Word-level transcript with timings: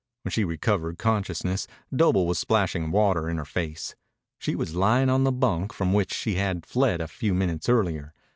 When 0.23 0.31
she 0.31 0.43
recovered 0.43 0.97
consciousness 0.97 1.67
Doble 1.95 2.25
was 2.25 2.39
splashing 2.39 2.89
water 2.89 3.29
in 3.29 3.37
her 3.37 3.45
face. 3.45 3.93
She 4.39 4.55
was 4.55 4.73
lying 4.73 5.11
on 5.11 5.25
the 5.25 5.31
bunk 5.31 5.73
from 5.73 5.93
which 5.93 6.11
she 6.11 6.37
had 6.37 6.65
fled 6.65 7.01
a 7.01 7.07
few 7.07 7.35
minutes 7.35 7.69
earlier. 7.69 8.11